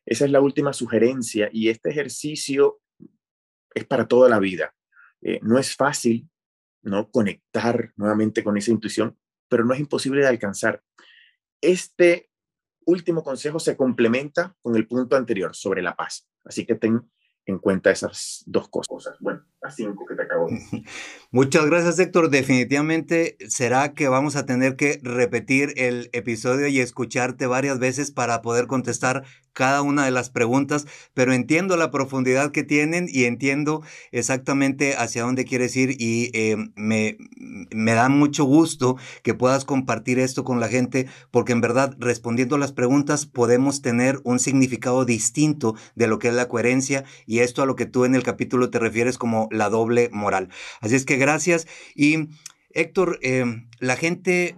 Esa 0.04 0.24
es 0.24 0.30
la 0.30 0.40
última 0.40 0.72
sugerencia 0.72 1.48
y 1.52 1.68
este 1.68 1.90
ejercicio 1.90 2.80
es 3.74 3.84
para 3.84 4.08
toda 4.08 4.28
la 4.28 4.38
vida. 4.38 4.74
Eh, 5.22 5.38
no 5.42 5.58
es 5.58 5.76
fácil 5.76 6.28
no 6.82 7.10
conectar 7.10 7.92
nuevamente 7.96 8.42
con 8.42 8.56
esa 8.56 8.70
intuición, 8.70 9.18
pero 9.48 9.64
no 9.64 9.74
es 9.74 9.80
imposible 9.80 10.22
de 10.22 10.28
alcanzar. 10.28 10.82
Este 11.60 12.30
último 12.86 13.22
consejo 13.22 13.60
se 13.60 13.76
complementa 13.76 14.56
con 14.62 14.76
el 14.76 14.86
punto 14.86 15.16
anterior 15.16 15.54
sobre 15.54 15.82
la 15.82 15.94
paz. 15.94 16.28
Así 16.44 16.64
que 16.64 16.74
ten 16.74 17.10
en 17.46 17.58
cuenta 17.58 17.90
esas 17.90 18.42
dos 18.46 18.68
cosas. 18.68 19.16
Bueno, 19.20 19.44
las 19.62 19.76
cinco 19.76 20.06
que 20.06 20.14
te 20.14 20.22
acabo 20.22 20.48
de 20.48 20.54
decir. 20.54 20.84
Muchas 21.30 21.66
gracias, 21.66 21.98
Héctor. 21.98 22.30
Definitivamente 22.30 23.36
será 23.48 23.92
que 23.92 24.08
vamos 24.08 24.36
a 24.36 24.46
tener 24.46 24.76
que 24.76 25.00
repetir 25.02 25.74
el 25.76 26.10
episodio 26.12 26.66
y 26.68 26.80
escucharte 26.80 27.46
varias 27.46 27.78
veces 27.78 28.10
para 28.10 28.42
poder 28.42 28.66
contestar 28.66 29.24
cada 29.52 29.82
una 29.82 30.04
de 30.04 30.10
las 30.10 30.30
preguntas, 30.30 30.86
pero 31.12 31.32
entiendo 31.32 31.76
la 31.76 31.90
profundidad 31.90 32.52
que 32.52 32.62
tienen 32.62 33.08
y 33.10 33.24
entiendo 33.24 33.82
exactamente 34.12 34.94
hacia 34.96 35.24
dónde 35.24 35.44
quieres 35.44 35.76
ir 35.76 35.96
y 35.98 36.30
eh, 36.34 36.56
me, 36.76 37.18
me 37.70 37.92
da 37.92 38.08
mucho 38.08 38.44
gusto 38.44 38.96
que 39.22 39.34
puedas 39.34 39.64
compartir 39.64 40.18
esto 40.18 40.44
con 40.44 40.60
la 40.60 40.68
gente 40.68 41.08
porque 41.30 41.52
en 41.52 41.60
verdad 41.60 41.94
respondiendo 41.98 42.56
a 42.56 42.58
las 42.58 42.72
preguntas 42.72 43.26
podemos 43.26 43.82
tener 43.82 44.20
un 44.24 44.38
significado 44.38 45.04
distinto 45.04 45.74
de 45.94 46.06
lo 46.06 46.18
que 46.18 46.28
es 46.28 46.34
la 46.34 46.48
coherencia 46.48 47.04
y 47.26 47.40
esto 47.40 47.62
a 47.62 47.66
lo 47.66 47.76
que 47.76 47.86
tú 47.86 48.04
en 48.04 48.14
el 48.14 48.22
capítulo 48.22 48.70
te 48.70 48.78
refieres 48.78 49.18
como 49.18 49.48
la 49.50 49.68
doble 49.68 50.08
moral. 50.12 50.48
Así 50.80 50.94
es 50.94 51.04
que 51.04 51.16
gracias. 51.16 51.66
Y 51.94 52.28
Héctor, 52.70 53.18
eh, 53.22 53.44
la 53.78 53.96
gente 53.96 54.56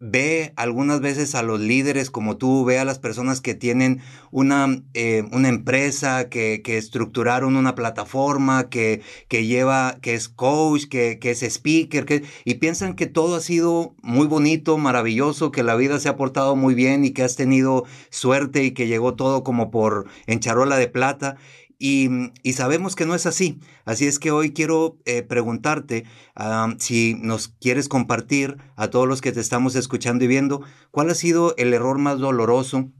ve 0.00 0.54
algunas 0.56 1.02
veces 1.02 1.34
a 1.34 1.42
los 1.42 1.60
líderes 1.60 2.10
como 2.10 2.38
tú, 2.38 2.64
ve 2.64 2.78
a 2.78 2.86
las 2.86 2.98
personas 2.98 3.42
que 3.42 3.54
tienen 3.54 4.00
una, 4.30 4.82
eh, 4.94 5.24
una 5.30 5.50
empresa, 5.50 6.30
que, 6.30 6.62
que, 6.64 6.78
estructuraron 6.78 7.54
una 7.54 7.74
plataforma, 7.74 8.70
que, 8.70 9.02
que, 9.28 9.44
lleva, 9.44 9.98
que 10.00 10.14
es 10.14 10.30
coach, 10.30 10.86
que, 10.86 11.18
que 11.18 11.32
es 11.32 11.42
speaker, 11.42 12.22
y 12.46 12.54
piensan 12.54 12.96
que 12.96 13.06
todo 13.06 13.36
ha 13.36 13.40
sido 13.40 13.94
muy 14.00 14.26
bonito, 14.26 14.78
maravilloso, 14.78 15.52
que 15.52 15.62
la 15.62 15.76
vida 15.76 16.00
se 16.00 16.08
ha 16.08 16.16
portado 16.16 16.56
muy 16.56 16.74
bien 16.74 17.04
y 17.04 17.10
que 17.10 17.22
has 17.22 17.36
tenido 17.36 17.84
suerte 18.08 18.64
y 18.64 18.70
que 18.70 18.88
llegó 18.88 19.14
todo 19.14 19.44
como 19.44 19.70
por 19.70 20.06
en 20.26 20.40
charola 20.40 20.78
de 20.78 20.88
plata. 20.88 21.36
Y, 21.82 22.10
sabemos 22.52 22.94
que 22.94 23.06
no 23.06 23.14
es 23.14 23.24
así. 23.24 23.58
Así 23.86 24.06
es 24.06 24.18
que 24.18 24.30
hoy 24.30 24.52
quiero 24.52 24.98
eh, 25.06 25.22
preguntarte 25.22 26.04
si 26.78 27.14
nos 27.14 27.48
quieres 27.48 27.88
compartir 27.88 28.58
a 28.76 28.88
todos 28.88 29.08
los 29.08 29.22
que 29.22 29.32
te 29.32 29.40
estamos 29.40 29.74
escuchando 29.74 30.24
y 30.24 30.28
viendo, 30.28 30.62
¿cuál 30.90 31.08
ha 31.08 31.14
sido 31.14 31.54
el 31.56 31.72
error 31.72 31.98
más 31.98 32.18
doloroso? 32.18 32.90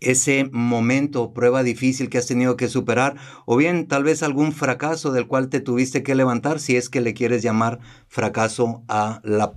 ese 0.00 0.48
momento, 0.52 1.32
prueba 1.32 1.62
difícil 1.62 2.10
que 2.10 2.18
has 2.18 2.26
tenido 2.26 2.56
que 2.56 2.68
superar, 2.68 3.14
o 3.46 3.56
bien 3.56 3.86
tal 3.86 4.02
vez 4.02 4.24
algún 4.24 4.52
fracaso 4.52 5.12
del 5.12 5.28
cual 5.28 5.48
te 5.48 5.60
tuviste 5.60 6.02
que 6.02 6.16
levantar, 6.16 6.58
si 6.58 6.76
es 6.76 6.88
que 6.88 7.00
le 7.00 7.14
quieres 7.14 7.40
llamar 7.42 7.78
fracaso 8.08 8.82
a 8.88 9.20
la, 9.22 9.56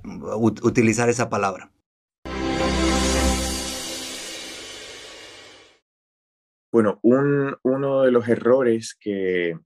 utilizar 0.62 1.10
esa 1.10 1.30
palabra. 1.30 1.72
Bueno, 6.76 7.00
uno 7.04 8.02
de 8.02 8.12
los 8.12 8.28
errores 8.28 8.98
que, 9.00 9.58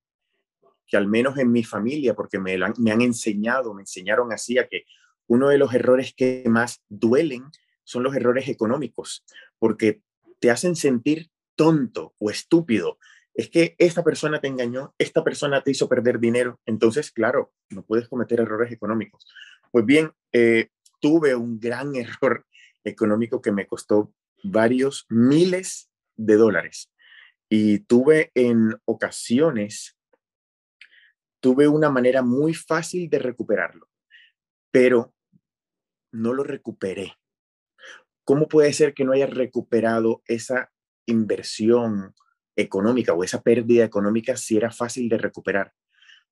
que 0.85 0.95
al 0.95 1.07
menos 1.07 1.39
en 1.39 1.51
mi 1.51 1.63
familia, 1.63 2.13
porque 2.13 2.37
me, 2.37 2.55
me 2.77 2.91
han 2.91 3.01
enseñado, 3.01 3.73
me 3.73 3.81
enseñaron 3.81 4.31
así, 4.31 4.59
a 4.59 4.67
que 4.67 4.83
uno 5.25 5.49
de 5.49 5.57
los 5.57 5.73
errores 5.73 6.13
que 6.15 6.43
más 6.45 6.83
duelen 6.87 7.45
son 7.83 8.03
los 8.03 8.15
errores 8.15 8.47
económicos, 8.47 9.25
porque 9.57 10.03
te 10.39 10.51
hacen 10.51 10.75
sentir 10.75 11.31
tonto 11.55 12.13
o 12.19 12.29
estúpido. 12.29 12.99
Es 13.33 13.49
que 13.49 13.73
esta 13.79 14.03
persona 14.03 14.39
te 14.39 14.47
engañó, 14.47 14.93
esta 14.99 15.23
persona 15.23 15.63
te 15.63 15.71
hizo 15.71 15.89
perder 15.89 16.19
dinero, 16.19 16.59
entonces, 16.67 17.11
claro, 17.11 17.51
no 17.71 17.81
puedes 17.81 18.07
cometer 18.07 18.39
errores 18.39 18.71
económicos. 18.71 19.25
Pues 19.71 19.83
bien, 19.83 20.11
eh, 20.31 20.69
tuve 21.01 21.33
un 21.33 21.59
gran 21.59 21.95
error 21.95 22.45
económico 22.83 23.41
que 23.41 23.51
me 23.51 23.65
costó 23.65 24.13
varios 24.43 25.07
miles 25.09 25.89
de 26.15 26.35
dólares. 26.35 26.91
Y 27.51 27.79
tuve 27.79 28.31
en 28.35 28.75
ocasiones, 28.85 29.97
tuve 31.41 31.67
una 31.67 31.89
manera 31.89 32.21
muy 32.21 32.53
fácil 32.53 33.09
de 33.09 33.17
recuperarlo, 33.17 33.89
pero 34.71 35.15
no 36.11 36.33
lo 36.33 36.43
recuperé. 36.43 37.13
¿Cómo 38.23 38.47
puede 38.47 38.71
ser 38.73 38.93
que 38.93 39.03
no 39.03 39.13
haya 39.13 39.25
recuperado 39.25 40.21
esa 40.27 40.71
inversión 41.07 42.13
económica 42.55 43.13
o 43.13 43.23
esa 43.23 43.41
pérdida 43.41 43.83
económica 43.83 44.37
si 44.37 44.55
era 44.55 44.69
fácil 44.69 45.09
de 45.09 45.17
recuperar? 45.17 45.73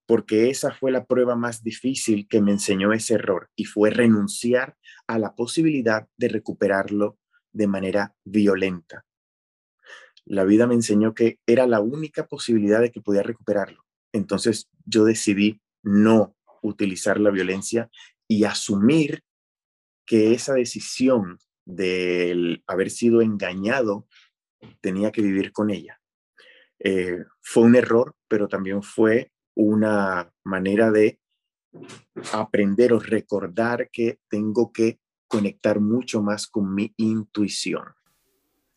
Porque 0.06 0.50
esa 0.50 0.72
fue 0.72 0.92
la 0.92 1.04
prueba 1.04 1.34
más 1.34 1.64
difícil 1.64 2.28
que 2.28 2.40
me 2.40 2.52
enseñó 2.52 2.92
ese 2.92 3.14
error 3.14 3.50
y 3.56 3.64
fue 3.64 3.90
renunciar 3.90 4.76
a 5.08 5.18
la 5.18 5.34
posibilidad 5.34 6.06
de 6.16 6.28
recuperarlo 6.28 7.18
de 7.52 7.66
manera 7.66 8.14
violenta 8.24 9.04
la 10.28 10.44
vida 10.44 10.66
me 10.66 10.74
enseñó 10.74 11.14
que 11.14 11.38
era 11.46 11.66
la 11.66 11.80
única 11.80 12.26
posibilidad 12.26 12.80
de 12.80 12.90
que 12.90 13.00
podía 13.00 13.22
recuperarlo. 13.22 13.84
Entonces 14.12 14.68
yo 14.84 15.04
decidí 15.04 15.60
no 15.82 16.36
utilizar 16.62 17.18
la 17.18 17.30
violencia 17.30 17.90
y 18.28 18.44
asumir 18.44 19.22
que 20.04 20.34
esa 20.34 20.54
decisión 20.54 21.38
de 21.64 22.62
haber 22.66 22.90
sido 22.90 23.22
engañado 23.22 24.06
tenía 24.80 25.12
que 25.12 25.22
vivir 25.22 25.52
con 25.52 25.70
ella. 25.70 26.00
Eh, 26.78 27.24
fue 27.40 27.64
un 27.64 27.76
error, 27.76 28.14
pero 28.28 28.48
también 28.48 28.82
fue 28.82 29.32
una 29.54 30.30
manera 30.44 30.90
de 30.90 31.20
aprender 32.32 32.92
o 32.92 32.98
recordar 32.98 33.88
que 33.90 34.18
tengo 34.28 34.72
que 34.72 35.00
conectar 35.26 35.80
mucho 35.80 36.22
más 36.22 36.46
con 36.46 36.74
mi 36.74 36.92
intuición. 36.96 37.84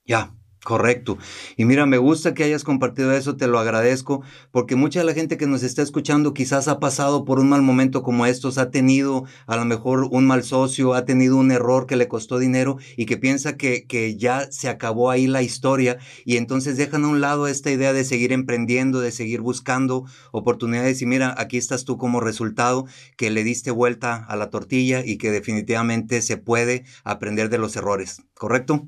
Ya, 0.05 0.33
Correcto. 0.63 1.17
Y 1.57 1.65
mira, 1.65 1.87
me 1.87 1.97
gusta 1.97 2.35
que 2.35 2.43
hayas 2.43 2.63
compartido 2.63 3.11
eso, 3.13 3.35
te 3.35 3.47
lo 3.47 3.57
agradezco, 3.57 4.21
porque 4.51 4.75
mucha 4.75 4.99
de 4.99 5.05
la 5.07 5.15
gente 5.15 5.35
que 5.37 5.47
nos 5.47 5.63
está 5.63 5.81
escuchando 5.81 6.35
quizás 6.35 6.67
ha 6.67 6.79
pasado 6.79 7.25
por 7.25 7.39
un 7.39 7.49
mal 7.49 7.63
momento 7.63 8.03
como 8.03 8.27
estos, 8.27 8.59
ha 8.59 8.69
tenido 8.69 9.23
a 9.47 9.55
lo 9.55 9.65
mejor 9.65 10.07
un 10.11 10.27
mal 10.27 10.43
socio, 10.43 10.93
ha 10.93 11.03
tenido 11.03 11.37
un 11.37 11.49
error 11.49 11.87
que 11.87 11.95
le 11.95 12.07
costó 12.07 12.37
dinero 12.37 12.77
y 12.95 13.07
que 13.07 13.17
piensa 13.17 13.57
que, 13.57 13.87
que 13.87 14.17
ya 14.17 14.51
se 14.51 14.69
acabó 14.69 15.09
ahí 15.09 15.25
la 15.25 15.41
historia 15.41 15.97
y 16.25 16.37
entonces 16.37 16.77
dejan 16.77 17.05
a 17.05 17.07
un 17.07 17.21
lado 17.21 17.47
esta 17.47 17.71
idea 17.71 17.91
de 17.91 18.03
seguir 18.03 18.31
emprendiendo, 18.31 18.99
de 18.99 19.11
seguir 19.11 19.41
buscando 19.41 20.05
oportunidades 20.31 21.01
y 21.01 21.07
mira, 21.07 21.33
aquí 21.39 21.57
estás 21.57 21.85
tú 21.85 21.97
como 21.97 22.19
resultado 22.19 22.85
que 23.17 23.31
le 23.31 23.43
diste 23.43 23.71
vuelta 23.71 24.15
a 24.15 24.35
la 24.35 24.51
tortilla 24.51 25.03
y 25.03 25.17
que 25.17 25.31
definitivamente 25.31 26.21
se 26.21 26.37
puede 26.37 26.83
aprender 27.03 27.49
de 27.49 27.57
los 27.57 27.75
errores, 27.75 28.21
¿correcto? 28.35 28.87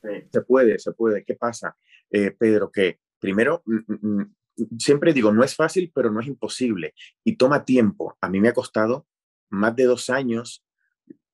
Se 0.00 0.40
puede, 0.42 0.78
se 0.78 0.92
puede. 0.92 1.24
¿Qué 1.24 1.34
pasa, 1.34 1.76
eh, 2.10 2.30
Pedro? 2.30 2.70
Que 2.70 3.00
primero, 3.18 3.62
mm, 3.66 3.76
mm, 3.86 4.20
mm, 4.20 4.34
siempre 4.78 5.12
digo, 5.12 5.32
no 5.32 5.44
es 5.44 5.54
fácil, 5.54 5.90
pero 5.94 6.10
no 6.10 6.20
es 6.20 6.26
imposible 6.26 6.94
y 7.24 7.36
toma 7.36 7.64
tiempo. 7.64 8.16
A 8.20 8.28
mí 8.28 8.40
me 8.40 8.48
ha 8.48 8.54
costado 8.54 9.06
más 9.50 9.74
de 9.76 9.84
dos 9.84 10.10
años 10.10 10.64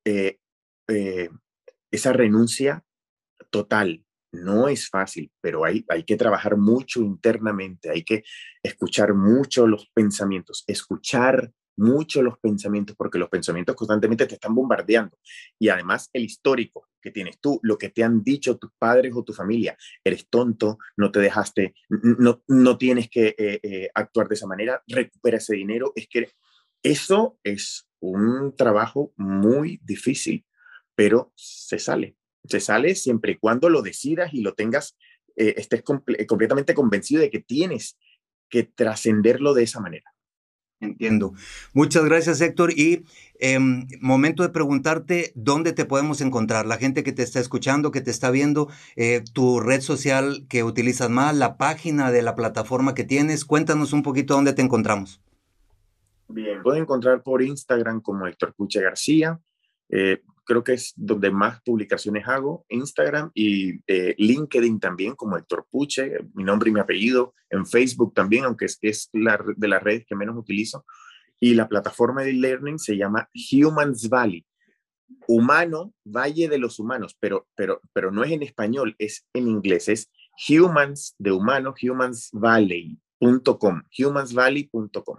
eh, 0.04 0.38
eh, 0.88 1.30
esa 1.90 2.12
renuncia 2.12 2.84
total. 3.50 4.04
No 4.32 4.66
es 4.68 4.88
fácil, 4.88 5.30
pero 5.40 5.64
hay, 5.64 5.84
hay 5.88 6.02
que 6.02 6.16
trabajar 6.16 6.56
mucho 6.56 7.00
internamente, 7.00 7.88
hay 7.88 8.02
que 8.02 8.24
escuchar 8.64 9.14
mucho 9.14 9.68
los 9.68 9.88
pensamientos, 9.94 10.64
escuchar 10.66 11.52
mucho 11.76 12.22
los 12.22 12.38
pensamientos, 12.38 12.96
porque 12.96 13.18
los 13.18 13.28
pensamientos 13.28 13.74
constantemente 13.74 14.26
te 14.26 14.34
están 14.34 14.54
bombardeando. 14.54 15.18
Y 15.58 15.68
además 15.68 16.10
el 16.12 16.24
histórico, 16.24 16.88
que 17.04 17.10
tienes 17.10 17.38
tú, 17.38 17.60
lo 17.62 17.76
que 17.76 17.90
te 17.90 18.02
han 18.02 18.24
dicho 18.24 18.56
tus 18.56 18.70
padres 18.78 19.12
o 19.14 19.22
tu 19.22 19.34
familia. 19.34 19.76
Eres 20.02 20.26
tonto, 20.28 20.78
no 20.96 21.12
te 21.12 21.20
dejaste, 21.20 21.74
no, 21.88 22.42
no 22.48 22.78
tienes 22.78 23.10
que 23.10 23.34
eh, 23.36 23.60
eh, 23.62 23.90
actuar 23.94 24.26
de 24.26 24.36
esa 24.36 24.46
manera, 24.46 24.82
recupera 24.86 25.36
ese 25.36 25.54
dinero. 25.54 25.92
Es 25.94 26.08
que 26.08 26.30
eso 26.82 27.38
es 27.44 27.86
un 28.00 28.56
trabajo 28.56 29.12
muy 29.16 29.80
difícil, 29.84 30.46
pero 30.94 31.32
se 31.36 31.78
sale. 31.78 32.16
Se 32.44 32.60
sale 32.60 32.94
siempre 32.94 33.32
y 33.32 33.36
cuando 33.36 33.68
lo 33.68 33.82
decidas 33.82 34.32
y 34.32 34.40
lo 34.40 34.54
tengas, 34.54 34.96
eh, 35.36 35.54
estés 35.56 35.82
completamente 35.82 36.74
convencido 36.74 37.20
de 37.20 37.30
que 37.30 37.40
tienes 37.40 37.98
que 38.48 38.64
trascenderlo 38.64 39.52
de 39.52 39.64
esa 39.64 39.80
manera. 39.80 40.13
Entiendo. 40.80 41.32
Muchas 41.72 42.04
gracias, 42.04 42.40
Héctor. 42.40 42.72
Y 42.72 43.04
em, 43.38 43.86
momento 44.00 44.42
de 44.42 44.50
preguntarte 44.50 45.32
dónde 45.34 45.72
te 45.72 45.84
podemos 45.84 46.20
encontrar. 46.20 46.66
La 46.66 46.76
gente 46.76 47.02
que 47.02 47.12
te 47.12 47.22
está 47.22 47.40
escuchando, 47.40 47.90
que 47.90 48.00
te 48.00 48.10
está 48.10 48.30
viendo, 48.30 48.68
eh, 48.96 49.22
tu 49.32 49.60
red 49.60 49.80
social 49.80 50.46
que 50.48 50.62
utilizas 50.62 51.10
más, 51.10 51.34
la 51.34 51.56
página 51.56 52.10
de 52.10 52.22
la 52.22 52.34
plataforma 52.34 52.94
que 52.94 53.04
tienes. 53.04 53.44
Cuéntanos 53.44 53.92
un 53.92 54.02
poquito 54.02 54.34
dónde 54.34 54.52
te 54.52 54.62
encontramos. 54.62 55.20
Bien, 56.28 56.62
pueden 56.62 56.82
encontrar 56.82 57.22
por 57.22 57.42
Instagram 57.42 58.00
como 58.00 58.26
Héctor 58.26 58.54
Puche 58.54 58.80
García. 58.80 59.40
Eh, 59.88 60.22
creo 60.44 60.62
que 60.62 60.74
es 60.74 60.92
donde 60.96 61.30
más 61.30 61.60
publicaciones 61.62 62.26
hago, 62.28 62.64
Instagram 62.68 63.30
y 63.34 63.80
eh, 63.86 64.14
LinkedIn 64.18 64.80
también, 64.80 65.14
como 65.14 65.36
Héctor 65.36 65.66
Puche, 65.70 66.18
mi 66.34 66.44
nombre 66.44 66.70
y 66.70 66.72
mi 66.72 66.80
apellido, 66.80 67.34
en 67.50 67.66
Facebook 67.66 68.14
también, 68.14 68.44
aunque 68.44 68.66
es, 68.66 68.78
es 68.82 69.08
la, 69.12 69.42
de 69.56 69.68
las 69.68 69.82
redes 69.82 70.04
que 70.06 70.14
menos 70.14 70.36
utilizo. 70.36 70.84
Y 71.40 71.54
la 71.54 71.68
plataforma 71.68 72.22
de 72.22 72.32
learning 72.32 72.78
se 72.78 72.96
llama 72.96 73.28
Humans 73.52 74.08
Valley. 74.08 74.44
Humano, 75.28 75.94
Valle 76.04 76.48
de 76.48 76.58
los 76.58 76.78
Humanos, 76.78 77.16
pero, 77.20 77.46
pero, 77.54 77.80
pero 77.92 78.10
no 78.10 78.24
es 78.24 78.32
en 78.32 78.42
español, 78.42 78.94
es 78.98 79.26
en 79.32 79.48
inglés, 79.48 79.88
es 79.88 80.10
Humans 80.48 81.14
de 81.18 81.32
humano, 81.32 81.74
humansvalley.com, 81.80 83.82
humansvalley.com 83.98 85.16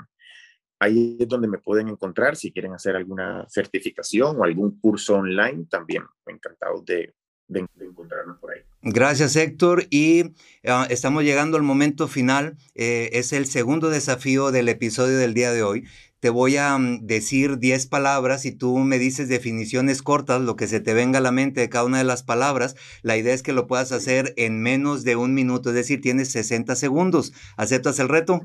ahí 0.86 1.18
es 1.20 1.28
donde 1.28 1.48
me 1.48 1.58
pueden 1.58 1.90
encontrar 1.90 2.36
si 2.36 2.52
quieren 2.52 2.74
hacer 2.74 2.96
alguna 2.96 3.46
certificación 3.50 4.40
o 4.40 4.44
algún 4.44 4.80
curso 4.80 5.16
online, 5.16 5.66
también 5.70 6.04
encantado 6.26 6.82
de, 6.82 7.14
de, 7.48 7.68
encontrarnos 7.80 8.40
por 8.40 8.52
ahí. 8.52 8.62
Gracias 8.82 9.36
Héctor 9.36 9.86
y 9.90 10.34
ah, 10.66 10.88
estamos 10.90 11.24
llegando 11.24 11.58
al 11.58 11.64
momento 11.64 12.08
final, 12.08 12.58
eh, 12.76 13.10
es 13.14 13.34
el 13.34 13.46
segundo 13.46 13.90
desafío 13.90 14.52
del 14.52 14.70
episodio 14.70 15.18
del 15.18 15.34
día 15.34 15.52
de 15.52 15.64
hoy. 15.64 15.86
Te 16.20 16.30
voy 16.30 16.58
a 16.58 16.78
mm, 16.78 17.06
decir 17.06 17.60
10 17.60 17.88
palabras 17.88 18.46
y 18.46 18.52
tú 18.52 18.78
me 18.80 18.98
dices 18.98 19.28
definiciones 19.28 20.02
cortas, 20.02 20.42
lo 20.42 20.56
que 20.56 20.68
se 20.68 20.80
te 20.80 20.94
venga 20.94 21.20
a 21.20 21.22
la 21.22 21.32
mente 21.32 21.62
de 21.62 21.70
cada 21.70 21.86
una 21.86 21.98
de 21.98 22.04
las 22.04 22.24
palabras. 22.24 22.76
La 23.02 23.18
idea 23.18 23.34
es 23.34 23.44
que 23.44 23.54
lo 23.54 23.68
puedas 23.68 23.92
hacer 23.92 24.34
en 24.38 24.62
menos 24.62 25.04
de 25.04 25.16
un 25.16 25.34
minuto, 25.34 25.70
es 25.70 25.76
decir, 25.76 26.02
tienes 26.02 26.32
60 26.32 26.76
segundos. 26.76 27.34
¿Aceptas 27.58 28.00
el 28.00 28.10
reto? 28.10 28.42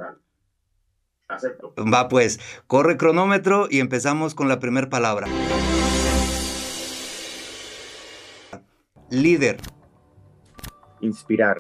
Acepto. 1.31 1.73
Va 1.77 2.09
pues, 2.09 2.41
corre 2.67 2.97
cronómetro 2.97 3.69
y 3.71 3.81
empezamos 3.81 4.35
con 4.35 4.49
la 4.49 4.59
primera 4.59 4.89
palabra. 4.91 5.27
Líder. 9.11 9.59
Inspirar. 11.01 11.59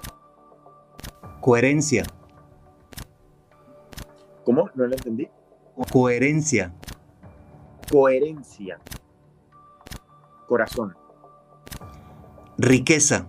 Coherencia. 1.40 2.04
¿Cómo? 4.44 4.70
No 4.74 4.86
lo 4.86 4.92
entendí. 4.92 5.28
Coherencia. 5.90 6.74
Coherencia. 7.90 8.78
Corazón. 10.46 10.96
Riqueza. 12.58 13.28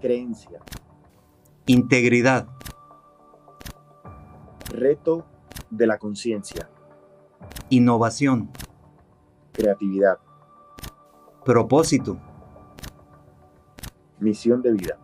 Creencia. 0.00 0.60
Integridad. 1.66 2.48
Reto 4.80 5.26
de 5.68 5.86
la 5.86 5.98
conciencia. 5.98 6.70
Innovación. 7.68 8.48
Creatividad. 9.52 10.18
Propósito. 11.44 12.16
Misión 14.20 14.62
de 14.62 14.72
vida. 14.72 14.98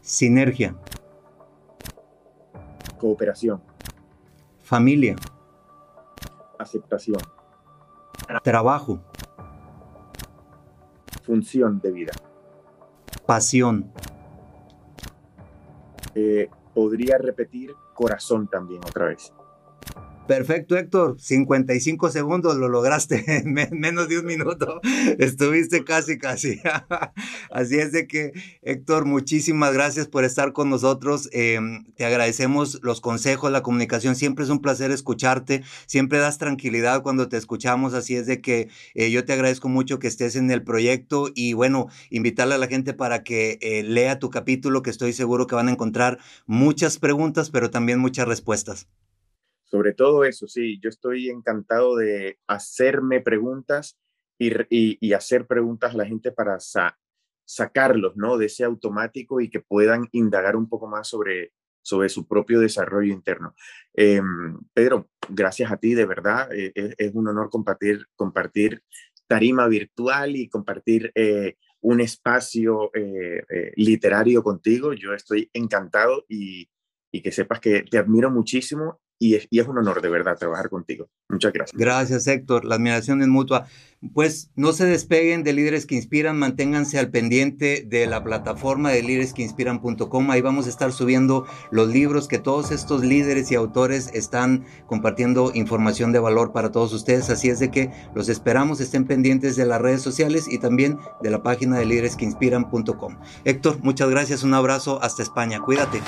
Sinergia. 0.00 0.74
Cooperación. 2.98 3.60
Familia. 4.62 5.16
Aceptación. 6.58 7.20
Trabajo. 8.42 9.00
Función 11.24 11.78
de 11.78 11.92
vida. 11.92 12.12
Pasión. 13.26 13.92
Eh, 16.14 16.48
podría 16.78 17.18
repetir 17.18 17.74
corazón 17.92 18.46
también 18.46 18.80
otra 18.84 19.06
vez. 19.06 19.32
Perfecto, 20.28 20.76
Héctor. 20.76 21.16
55 21.18 22.10
segundos 22.10 22.56
lo 22.56 22.68
lograste 22.68 23.24
en 23.38 23.54
menos 23.80 24.08
de 24.08 24.18
un 24.18 24.26
minuto. 24.26 24.80
Estuviste 25.18 25.84
casi, 25.84 26.18
casi. 26.18 26.60
Así 27.50 27.78
es 27.78 27.92
de 27.92 28.06
que, 28.06 28.32
Héctor, 28.60 29.06
muchísimas 29.06 29.72
gracias 29.72 30.06
por 30.06 30.24
estar 30.24 30.52
con 30.52 30.68
nosotros. 30.68 31.30
Em, 31.32 31.86
te 31.96 32.04
agradecemos 32.04 32.78
los 32.82 33.00
consejos, 33.00 33.50
la 33.50 33.62
comunicación. 33.62 34.16
Siempre 34.16 34.44
es 34.44 34.50
un 34.50 34.60
placer 34.60 34.90
escucharte. 34.90 35.62
Siempre 35.86 36.18
das 36.18 36.36
tranquilidad 36.36 37.02
cuando 37.02 37.30
te 37.30 37.38
escuchamos. 37.38 37.94
Así 37.94 38.14
es 38.14 38.26
de 38.26 38.42
que 38.42 38.68
eh, 38.94 39.10
yo 39.10 39.24
te 39.24 39.32
agradezco 39.32 39.70
mucho 39.70 39.98
que 39.98 40.08
estés 40.08 40.36
en 40.36 40.50
el 40.50 40.62
proyecto 40.62 41.30
y 41.34 41.54
bueno, 41.54 41.88
invitarle 42.10 42.54
a 42.54 42.58
la 42.58 42.66
gente 42.66 42.92
para 42.92 43.24
que 43.24 43.58
eh, 43.62 43.82
lea 43.82 44.18
tu 44.18 44.28
capítulo, 44.28 44.82
que 44.82 44.90
estoy 44.90 45.14
seguro 45.14 45.46
que 45.46 45.54
van 45.54 45.68
a 45.68 45.72
encontrar 45.72 46.18
muchas 46.46 46.98
preguntas, 46.98 47.48
pero 47.48 47.70
también 47.70 47.98
muchas 47.98 48.28
respuestas. 48.28 48.88
Sobre 49.70 49.92
todo 49.92 50.24
eso, 50.24 50.48
sí, 50.48 50.80
yo 50.82 50.88
estoy 50.88 51.28
encantado 51.28 51.96
de 51.96 52.38
hacerme 52.46 53.20
preguntas 53.20 53.98
y, 54.38 54.98
y, 55.00 55.12
hacer 55.12 55.46
preguntas 55.46 55.94
a 55.94 55.98
la 55.98 56.06
gente 56.06 56.32
para 56.32 56.58
sacarlos, 57.44 58.16
¿no? 58.16 58.38
De 58.38 58.46
ese 58.46 58.64
automático 58.64 59.40
y 59.40 59.50
que 59.50 59.60
puedan 59.60 60.08
indagar 60.12 60.56
un 60.56 60.68
poco 60.68 60.86
más 60.86 61.08
sobre, 61.08 61.52
sobre 61.82 62.08
su 62.08 62.26
propio 62.26 62.60
desarrollo 62.60 63.12
interno. 63.12 63.54
Em, 63.94 64.58
Pedro, 64.72 65.10
gracias 65.28 65.70
a 65.70 65.76
ti, 65.76 65.94
de 65.94 66.06
verdad, 66.06 66.48
eh, 66.52 66.72
es, 66.74 67.14
un 67.14 67.28
honor 67.28 67.50
compartir, 67.50 68.06
compartir 68.14 68.82
tarima 69.26 69.66
virtual 69.68 70.36
y 70.36 70.48
compartir 70.48 71.12
eh, 71.14 71.56
un 71.80 72.00
espacio 72.00 72.90
eh, 72.94 73.72
literario 73.76 74.42
contigo. 74.42 74.94
Yo 74.94 75.12
estoy 75.12 75.50
encantado 75.52 76.24
y, 76.28 76.70
y 77.12 77.20
que 77.20 77.32
sepas 77.32 77.60
que 77.60 77.82
te 77.82 77.98
admiro 77.98 78.30
muchísimo 78.30 79.00
y 79.18 79.34
es, 79.34 79.48
y 79.50 79.58
es, 79.58 79.66
un 79.66 79.78
honor 79.78 80.00
de 80.00 80.08
verdad 80.08 80.36
trabajar 80.36 80.68
contigo. 80.68 81.08
Muchas 81.28 81.52
gracias. 81.52 81.78
Gracias, 81.78 82.26
Héctor. 82.26 82.64
La 82.64 82.76
admiración 82.76 83.20
es 83.20 83.28
mutua. 83.28 83.66
Pues 84.14 84.52
no 84.54 84.72
se 84.72 84.86
despeguen 84.86 85.42
de 85.42 85.52
Líderes 85.52 85.84
que 85.84 85.96
Inspiran, 85.96 86.38
manténganse 86.38 87.00
al 87.00 87.10
pendiente 87.10 87.84
de 87.84 88.06
la 88.06 88.22
plataforma 88.22 88.90
de 88.90 89.02
líderesqueinspiran.com. 89.02 90.30
Ahí 90.30 90.40
vamos 90.40 90.66
a 90.66 90.68
estar 90.68 90.92
subiendo 90.92 91.46
los 91.72 91.88
libros 91.88 92.28
que 92.28 92.38
todos 92.38 92.70
estos 92.70 93.02
líderes 93.02 93.50
y 93.50 93.56
autores 93.56 94.10
están 94.14 94.64
compartiendo 94.86 95.50
información 95.52 96.12
de 96.12 96.20
valor 96.20 96.52
para 96.52 96.70
todos 96.70 96.92
ustedes. 96.92 97.28
Así 97.28 97.48
es 97.48 97.58
de 97.58 97.72
que 97.72 97.90
los 98.14 98.28
esperamos, 98.28 98.80
estén 98.80 99.04
pendientes 99.04 99.56
de 99.56 99.66
las 99.66 99.80
redes 99.80 100.00
sociales 100.00 100.46
y 100.48 100.58
también 100.58 100.98
de 101.20 101.30
la 101.30 101.42
página 101.42 101.76
de 101.76 101.86
líderesqueinspiran.com. 101.86 103.18
Héctor, 103.44 103.78
muchas 103.82 104.08
gracias, 104.10 104.44
un 104.44 104.54
abrazo 104.54 105.02
hasta 105.02 105.24
España. 105.24 105.58
Cuídate. 105.60 106.00